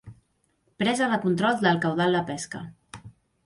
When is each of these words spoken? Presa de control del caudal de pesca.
Presa 0.83 1.11
de 1.11 1.21
control 1.27 1.61
del 1.67 1.79
caudal 1.87 2.19
de 2.21 2.25
pesca. 2.33 2.67